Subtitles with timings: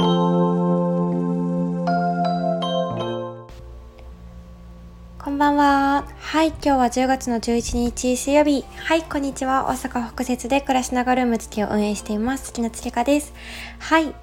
[0.00, 0.06] こ
[5.30, 6.06] んばんは。
[6.18, 8.64] はい、今日は10月の11日水曜日。
[8.76, 9.66] はい、こんにちは。
[9.66, 12.44] 大阪北節で暮らしながらルーム月を運営しています。
[12.46, 13.34] 月の月かです。
[13.78, 14.14] はい、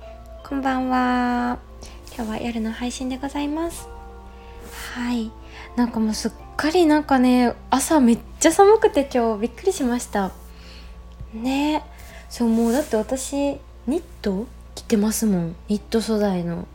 [0.44, 1.59] こんばんは。
[2.16, 3.88] 今日は夜の配信でございます。
[4.96, 5.32] はい、
[5.75, 10.32] なんかもうすっかりなんかね、朝めっちゃ寒くて今日びっくりしました。
[11.36, 11.84] ね
[12.30, 13.36] そうもうだって私
[13.86, 14.48] ニット
[14.78, 15.55] 着てますもん。
[15.70, 16.67] ニット素材の。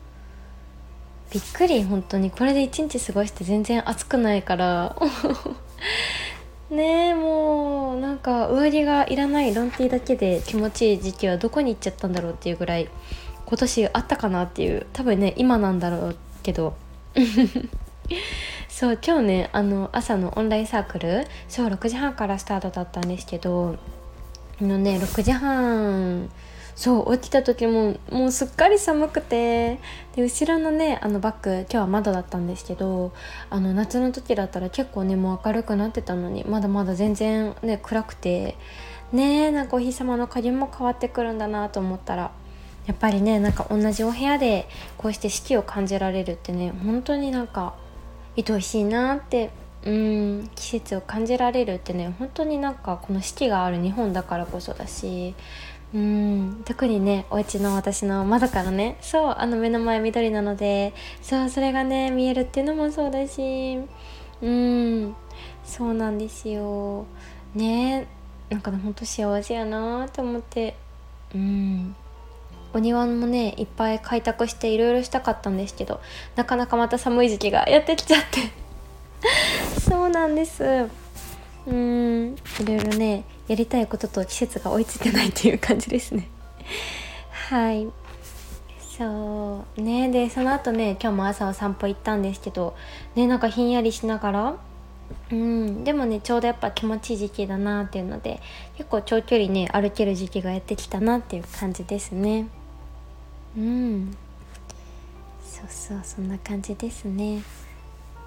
[1.32, 2.32] びっくり本当に。
[2.32, 4.96] これで一日過ごして全然暑くないから。
[6.68, 9.54] ねえもうなんか上着がいらない。
[9.54, 12.88] ロンティーだけで気持ちいい時期はどこに行っちゃったんだろうっていうぐらい
[13.46, 14.86] 今年あったかなっていう。
[14.92, 16.74] 多分ね今なんだろうけど。
[18.68, 23.76] そう今日ねあの朝のオンラインサークルそう6時半からスタートだったんですけど
[24.60, 26.28] のね6時半
[26.74, 29.78] そう起きた時ももうすっかり寒くて
[30.16, 33.12] で後ろのねあのバッグ今日は窓だったんですけど
[33.50, 38.56] あの夏の時だったら結構ねもう明るくなってたのにまだまだ全然ね暗くて
[39.12, 42.32] ねなんかお日様の加減も変わってくるんだなと思ったら
[42.86, 44.66] やっぱりねなんか同じお部屋で
[44.98, 47.74] こうして四季を感じられるってね本当になんか
[48.36, 49.50] 愛おしいなって
[49.84, 55.34] うん季節を感じられるってね本当になんかこの四季がある日本だからこそだし
[55.94, 56.62] うん。
[56.64, 63.78] 特にねお家の私の窓からねそうあの目の前緑なのでそうそれがね見えるっていうのもそうだし
[64.40, 65.14] うん。
[65.64, 67.06] そうなんですよ。
[67.54, 68.08] ね
[68.50, 70.76] なんかほんと幸せやなと思って
[71.34, 71.94] うん。
[72.74, 76.00] お庭もねいっぱい開拓していろいろしたかったんですけど
[76.36, 78.40] なかなかまた寒い時期がやってきちゃって。
[79.80, 81.01] そうなんです。
[81.66, 82.36] うん。
[82.60, 86.28] いろいろねやりたいことと季節が追いついてないっていう感じですね。
[87.48, 87.88] はい。
[88.96, 90.10] そうね。
[90.10, 92.74] でその後ね今日も朝お散歩行ったんですけど
[93.14, 94.56] ねなんかひんやりしながら
[95.30, 95.84] うん。
[95.84, 98.40] でもねちょうどやっぱ気持ちいい時期だなっていうので
[98.76, 102.48] 結構長距離ね歩ける時期がやってきたなっていう感じですね。
[103.56, 104.16] うん。
[105.44, 107.42] そうそうそんな感じですね。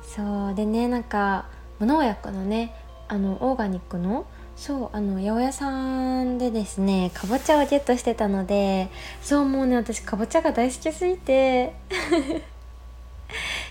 [0.03, 0.55] そう。
[0.55, 1.45] でねなんか
[1.79, 2.73] 無農薬のね
[3.07, 8.89] あのオーガニックのそうあの八百屋さんでですねかぼちゃをゲットしてたので
[9.21, 11.73] そうもうね私かぼちゃが大好きすぎて。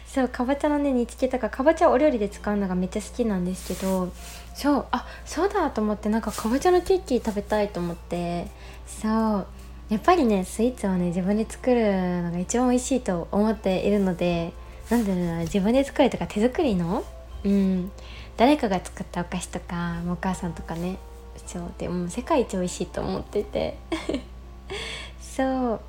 [0.06, 4.12] そうかぼちゃのね煮つけとかかぼちゃお料理で使うのがめっちゃ好きなんですけど
[4.54, 8.46] そうあそうだと思ってなんかかぼちゃのケーキ食べたいと思って。
[8.86, 9.46] そう
[9.88, 14.52] やっぱりねスイーツはね自分で作るのが一番美味しいと思っているので
[14.88, 17.04] なんだろうな自分で作るとか手作りの？
[17.44, 17.90] うん。
[18.36, 20.98] 誰かが作ったお菓子とかお母さんとかね
[21.46, 23.78] そうでも世界一美味しいと思ってて。
[25.20, 25.80] そう。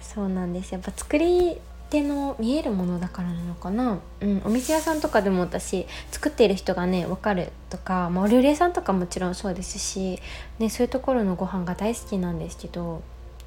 [0.00, 1.58] そうなんですやっぱ作り
[1.90, 10.18] 手の見えるものだからなのかな、うん、お店屋さんとかでも私作っている人がね分かるとか、まあ、お料理屋さんとかもちろんそうですし、
[10.58, 13.02] ね、そういうところのご飯が大好きなんですけど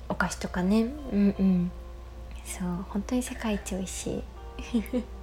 [0.09, 0.83] お菓子とかね。
[1.11, 1.71] うんうん。
[2.45, 4.23] そう本当に世界一美味しい。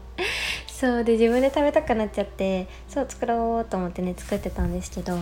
[0.79, 5.17] そうで自分で食べたくなっちゃってそう作ろうと思ってね作ってたんですけど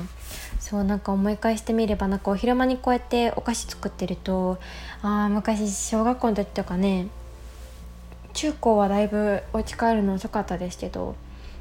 [0.59, 4.59] そうなんか思い返してみればなんかお昼間にこうやってお菓子作ってると
[5.01, 7.07] あ昔小学校の時とかね
[8.33, 11.15] 中高はだいぶお家帰るの遅かったですけど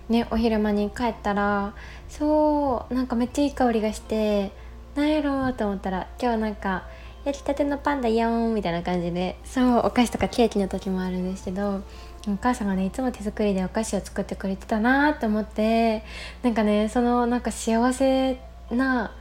[0.09, 1.75] ねお昼間に帰ったら
[2.09, 4.51] そうなんかめっちゃいい香りがして
[4.95, 6.87] なんやろうと思ったら今日なんか
[7.25, 11.81] 焼きたてのパンだよみたいな感じでそうお菓子とかケーキの時もあるんですけど
[12.27, 16.03] お母さんがねいつも手作りでお菓子を作ってくれてたなと思って
[16.41, 18.39] なんかねそのなんか幸せ
[18.71, 19.13] な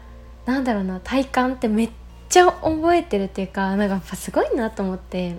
[0.46, 1.90] なんだろうな体感ってめっ
[2.28, 5.36] ちゃ覚えてるっていうかなんかやっぱすごいなと思って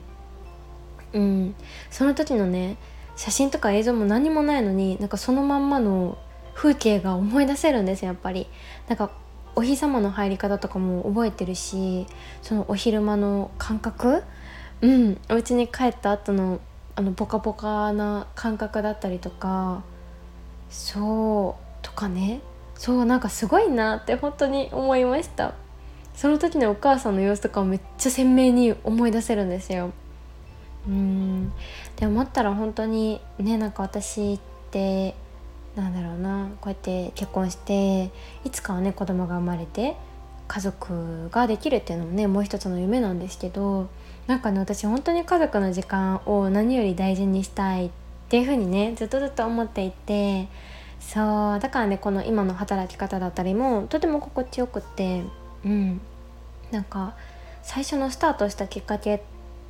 [1.14, 1.56] うん。
[1.90, 2.78] その時のね
[3.16, 6.18] 写真とか映像も何もないのになんかそのまんまの
[6.54, 8.48] 風景が思い出せるんですやっぱり。
[8.88, 9.12] なんか
[9.56, 12.08] お日様の入り方とかも覚えてるし
[12.42, 14.24] そのお昼間の感覚？
[14.82, 16.60] うんお家に帰った後の
[16.96, 19.84] あのポカポカな感覚だったりとか
[20.70, 22.42] そうとかね。
[22.76, 25.54] そうなんかすごいなって本当に思いました。
[26.16, 29.92] その時のお母さんの様子とかをめっちゃ鮮明に思い出せるんですよ。
[30.88, 31.54] うん。
[31.96, 34.40] で思ったら本当にねなんか私っ
[34.72, 35.16] て
[35.76, 38.12] なんだろうなこうやって結婚して
[38.46, 39.96] いつかはね子供が生まれて
[40.48, 43.90] 家族ができるっていうのもねもう一つの夢なんですけど
[44.28, 47.90] なんかね私本当に家族の時間を何より大事にしたいっ
[48.30, 50.48] ていう風にねずっとずっと思っていて
[51.00, 55.24] そうだからねこの今の働き方だったりもとても心地よくって
[55.66, 56.02] うん。
[56.74, 57.14] なんか
[57.62, 59.24] 最初のスタートしたきっかけ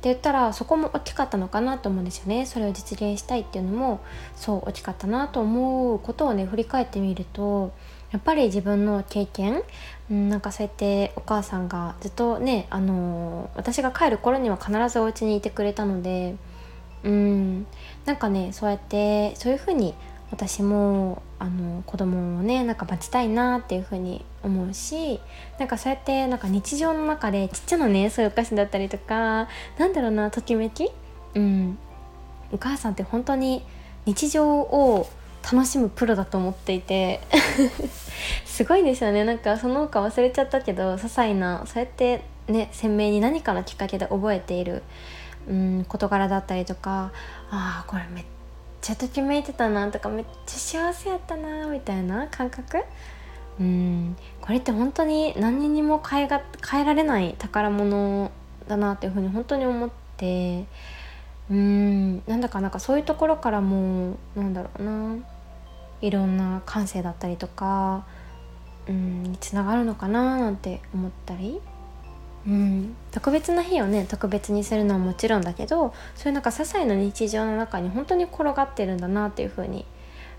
[0.04, 2.44] って言ったらそこも大きかったのかなと思うんですよね。
[2.44, 4.00] それを実現したいっていうのも
[4.36, 7.72] そう大きかったなと思うことをね振り返ってみると
[8.12, 9.62] やっぱり自分の経験、
[10.10, 16.36] うん、なんかそうやってお母さんがずっとね、あの、私が帰る頃には必ずお家にいてくれたので
[17.02, 17.66] うん
[18.04, 19.94] なんかねそうやってそういう風に
[20.34, 25.20] 私もあの子供をねなんか待ちたいなっていう風に思うし
[25.60, 29.48] なんかそうやってなんか日常の中でちっちゃなねそういうお菓子だったりとか
[29.78, 30.90] なんだろうなときめき？
[31.36, 31.78] うん。
[32.50, 33.64] お母さんって本当に
[34.06, 35.08] 日常を
[35.50, 37.20] 楽しむプロだと思っていて
[38.44, 39.24] すごいですよね。
[39.24, 44.82] なんかその他忘れちゃったけど些細なそうやってね鮮明に何かのきっかけで覚えている
[45.48, 47.12] うん事柄だったりとか
[47.50, 48.24] ああこれめっ
[48.84, 50.58] ちゃときめいてたなとかめっちゃ
[50.90, 52.84] 幸せやったなみたいな感覚？
[53.58, 54.14] うん。
[54.42, 58.30] これって本当に何にも変えが変えられない宝物
[58.68, 60.66] だなっていうふうに本当に思って。
[61.50, 62.22] うん。
[62.26, 65.16] なんだかなんかそういうところからもなんだろうな。
[66.02, 68.04] いろんな感性だったりとか
[68.86, 71.58] うんにつながるのかななんて思ったり。
[72.46, 79.86] うん、特別な日をね特別にするのはもちろんだけどそういうなんか些細な日常の中に本当に転がってるんだなっていう風に。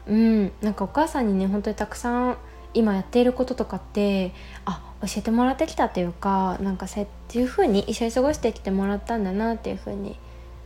[0.07, 0.51] うん。
[0.61, 2.37] なんかお母さんにね本当にたくさん
[2.75, 4.33] 今やっていることとかって
[4.65, 10.17] あ教えてもらってきたというかなんかそういう風に一緒に過ごしてきてもらったんだなっていう風に。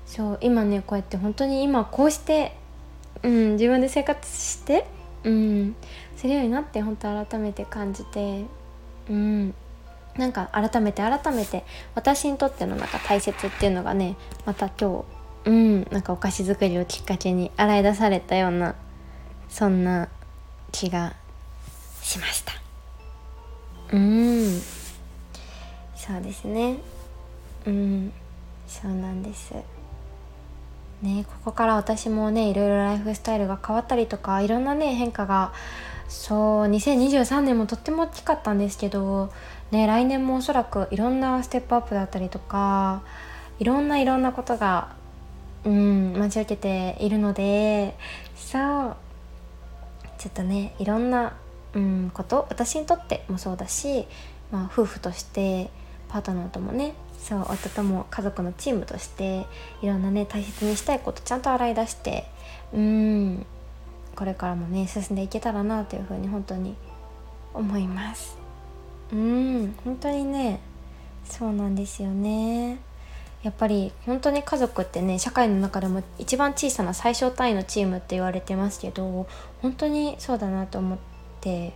[0.06, 2.57] そう今ねこうやって本当に今こうして、
[3.21, 4.88] うん、自分で生活して、
[5.24, 5.75] うん、
[6.18, 8.44] するようになって本当改めて感じて、
[9.07, 9.53] うん、
[10.19, 11.63] なんか改めて改めて
[11.95, 15.06] 私にとってのなんか大切っていうのがねまた今
[15.45, 18.75] 日うんなんかお菓子作りをきっかけに洗い出されたような
[19.48, 20.10] そんな
[20.71, 21.16] 気が
[22.04, 22.54] しました。
[23.92, 24.60] うん。
[25.95, 26.77] そうですね。
[27.66, 28.12] うん。
[28.68, 29.54] そうなんです。
[31.01, 35.54] ねここから私もねいろいろライフスタイルが変わったりとかいろんなね変化が
[36.09, 39.31] そう2023年もとっても大きかったんですけど
[39.71, 43.03] ね来年もおそらくいろんなステップアップだったりとか
[43.59, 44.95] いろんないろんなことが
[45.63, 47.95] うん待ち受けているので
[48.35, 48.95] そう
[50.17, 51.38] ちょっとねいろんな、
[51.75, 54.07] うん、こと私にとってもそうだし、
[54.51, 55.69] まあ、夫婦として
[56.07, 59.45] パートナーともねそう夫とも家族のチームとして
[59.83, 62.25] いろんなね大切にしたいことちゃんと洗い出して
[62.73, 63.45] うん
[64.19, 66.75] これからもね進んでいけたらなというふうに本当に
[67.54, 68.38] 思います。
[69.13, 70.60] うん本当にね
[71.24, 72.80] そうなんですよね。
[73.44, 79.25] やっぱり本当に家族ってね社会の中でも一番小さな最小単位のチームって言われてますけど
[79.62, 80.98] 本当にそうだなと思っ
[81.39, 81.71] て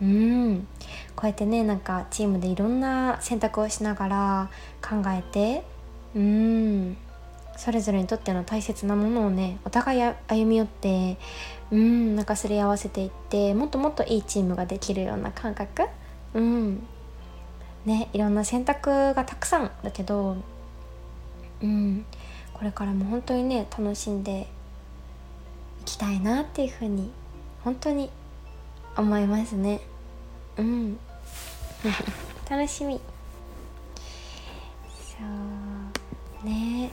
[0.00, 0.68] うん。
[1.16, 4.50] こうやってねなんかチームでいろんな選択をしながら
[4.80, 5.64] 考えて
[6.14, 6.96] うん。
[7.56, 11.18] それぞれにとっての大切なものをねお互い歩み寄って
[11.70, 15.88] うんなんかすり合わせていってもっともっといいチームができるような感覚？
[16.34, 16.86] うん。
[17.86, 20.36] ねいろんな選択がたくさんだけど
[21.62, 22.04] うん。
[22.52, 24.48] これからも本当にね楽しんで
[25.80, 27.10] いきたいなっていうふうに
[27.64, 28.10] 本当に
[28.96, 29.80] 思いますね。
[30.56, 30.98] うん。
[32.50, 33.00] 楽しみ。
[34.98, 35.16] そ
[36.44, 36.46] う。
[36.46, 36.90] ね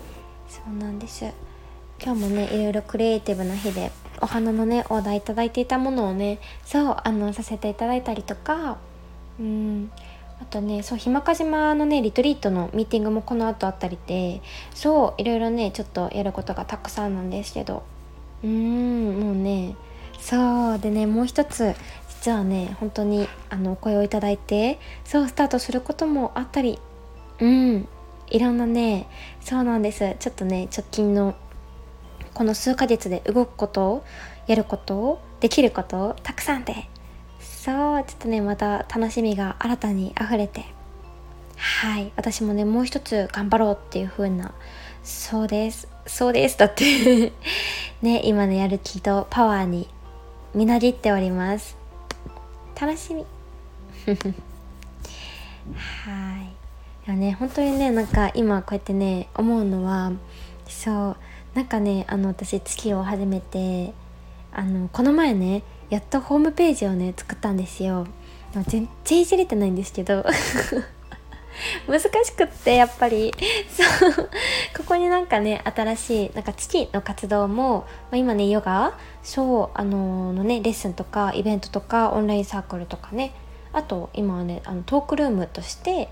[0.48, 1.26] そうなんです。
[2.02, 8.78] 今日もねいろいろクリエイティブな日でお花のねオーダーいただいていたものをねそうあのさせていただいたりとか
[9.40, 9.92] うん。
[10.40, 14.42] あとねそうひまか島のねリトリートのミーティングもこの後あったりで
[14.76, 17.84] そういろいろねちょっとやることがたくさんなんですけど。
[18.44, 19.76] うーんもうね
[20.20, 21.74] そうでねもう一つ
[22.10, 26.78] 実はね本当にあのお声をいただいてそうスタートすることもあったり
[27.40, 27.88] うん
[28.30, 29.08] いろんなね
[29.42, 30.16] そうなんです。
[30.20, 31.34] ちょっとね直近の
[32.38, 34.06] この数ヶ月で動くこと
[34.46, 36.88] やることできることたくさんで。
[37.42, 40.64] そうちょっとねまた楽しみが新たに溢れて。
[41.56, 42.12] はい。
[42.16, 44.54] 私もねもう一つ頑張ろうっていう風な
[45.04, 45.88] そうです。
[46.06, 46.60] そうです。
[46.60, 47.34] だって。
[48.04, 49.90] ね今のやる気とパワーに
[50.54, 51.76] みなぎっております。
[52.80, 53.26] 楽しみ。
[56.06, 56.46] はい。
[56.46, 60.12] いやね本当にねなんか今こうやってね思うのは
[60.68, 61.18] そう。
[61.58, 63.92] なんかねあの私月を始めて
[64.52, 68.06] あのこの前ねやっとホームページをね作ったんですよ。
[68.68, 70.24] 全然いじれてないんですけど。
[71.90, 73.34] 難しくってやっぱり。
[73.74, 74.30] そう。
[74.78, 83.34] ここになんかね新しいなんか月の活動も、まあ、今ねヨガそうあのー、のねレッスンとかイベントとかオンラインサークルとかね。
[83.74, 86.10] あと今はねあのトークルームとして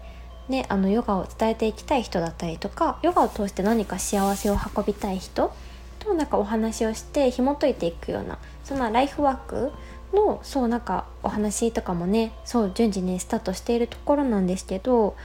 [0.49, 5.51] ね、あのヨガを伝えていきたい人だったりとかヨガを通して何か幸せを運びたい人
[5.99, 9.71] となんかお話をして紐解いていくようなそんなライフワーク
[10.13, 15.15] のそうなんかお話とかもねそう順次ねスタートしているところなんですけど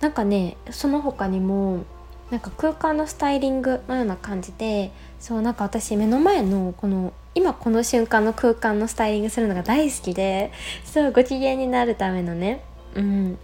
[0.00, 1.84] なんかねその他にも
[2.30, 10.52] なんか空間のスタイリングのような感じでそうなんか私目の前のこの今この瞬間の空間のスタイリングするのが大好きで
[10.84, 13.38] そうご機嫌になるためのねうん。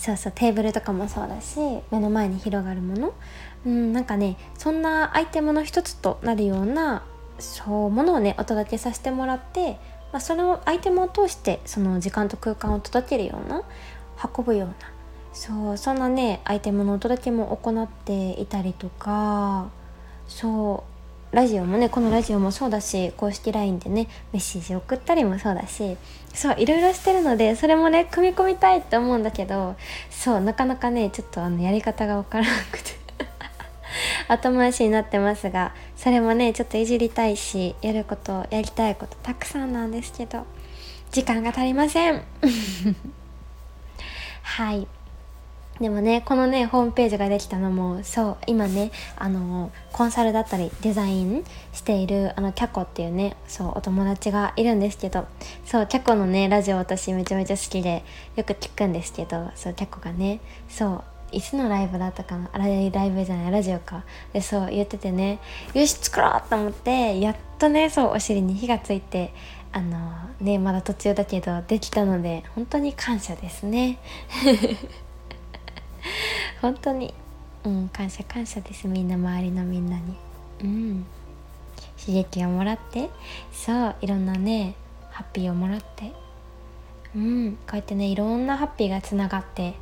[0.00, 1.58] そうそうテーブルとかもそうだし
[1.90, 3.12] 目の前に広がるもの。
[3.66, 7.02] うんなんかねそんなアイテムの一つとなるような
[7.38, 9.72] そうものをねお届けさせてもらって、
[10.10, 13.62] まあ、そのアイテムを通してその時間と空間を届けるような
[14.34, 14.74] 運ぶような
[15.34, 19.68] そうそんなねアイテムのお届けも行っていたりとか
[20.26, 20.99] そう
[21.32, 25.96] ラジオもねこのラジオもそうだし公式 LINE でねメッセージ送ったりもそうだし
[26.34, 29.76] そういろいろしてるのでそれもね組み込みたいって思うんだけど
[30.10, 33.00] そうなかなかねちょっとあのやり方がわからなくて。
[34.28, 40.46] 後回しになってますがそれもねちょっといじりたいしやることやりたいことたくさんなんですけど
[41.10, 42.22] 時間が足りません。
[44.42, 44.86] はい。
[45.80, 55.26] でもねこのねホームページができたのもそう今ねあのコンサルだったりデザインしているあのキャコっていうねそうお友達がいるんですけど
[55.64, 58.04] そうキャコのねラジオ私めちゃめちゃ好きで
[58.36, 64.04] よく聞くんですけどそうキャコがねそういつのライブだったかなあれライブじゃないラジオか。
[64.32, 65.38] でそう言っててね
[65.72, 69.32] よし作ろうと思ってやっとねそうお尻に火がついて
[69.72, 73.98] あのねまだ途中だけどできたので本当に感謝ですね。
[76.60, 77.14] 本当に。
[77.64, 78.88] うん感謝感謝です。
[78.88, 80.16] みんな周りのみんなに。
[80.62, 81.06] うん。
[81.98, 83.10] 刺激をもらって。
[83.52, 84.74] そういろんなね
[85.10, 86.12] ハッピーをもらって。
[87.14, 89.74] うんこうやってねいろんなハッピーがつながって。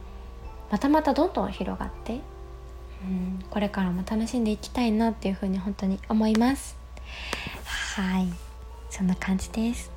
[0.71, 2.21] またまたどんどん広がって。
[3.03, 6.77] うんこれからも楽しんでいきたいなっていうふうに本当に思います。
[7.97, 8.29] はい。
[8.91, 9.91] そんな感じです。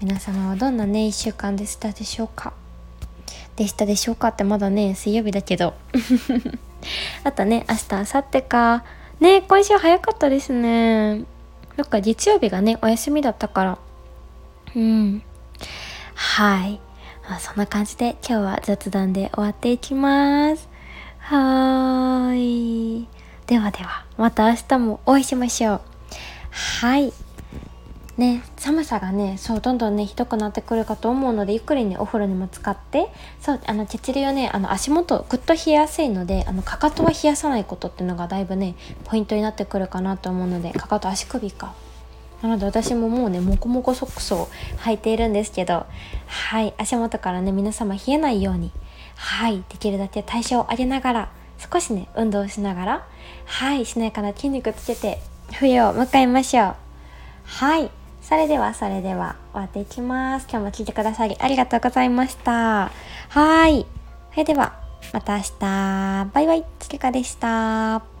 [0.00, 2.63] 皆様はどんなね1週間でしたでしょうか？
[3.56, 5.74] でしたでしょうかってまだね水曜日だけど。
[7.24, 8.84] あとね明日明後日か。
[9.20, 11.24] ね今週早かったですね。
[11.76, 13.78] なんか月曜日がねお休みだったから。
[14.74, 15.22] うん。
[16.14, 16.80] はい。
[17.26, 20.68] あそんな感じで今日は雑談で終わっていきます。
[21.18, 23.08] はーい。
[23.46, 25.80] ではではまた明日もお会いしましょう。
[26.50, 27.12] はい。
[28.16, 33.08] ね寒さがねそうどんどんねひどくなってくるかと思うのでゆっくりねお風呂にも使って
[33.40, 41.74] そうあの血流をねあの足元ぐっと冷えやすいのであのかかとは冷やさないことっていうのがだいぶねポイントになってくるかなと思うのでかかと足首か。
[42.42, 44.48] なので私ももうねモコモコソックスを
[44.80, 45.86] 履いているんですけど
[46.26, 48.70] はい足元からね皆様冷えないように
[49.16, 51.28] はいできるだけ代謝を上げながら
[51.72, 53.06] 少しね運動しながら
[53.46, 55.20] はいしなやかな筋肉つけて
[55.52, 56.74] 冬を迎えましょう。
[57.44, 57.90] はい。
[58.24, 60.46] それではそれでは終わっていきます。
[60.50, 62.90] 今日も聞いてくださりありがとうございました。
[63.28, 63.86] はい。
[64.32, 64.80] それでは
[65.12, 66.30] また明日。
[66.32, 66.64] バイバイ。
[66.78, 68.13] つけかでした。